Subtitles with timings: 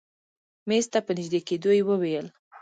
[0.67, 2.27] مېز ته په نژدې کېدو يې وويل.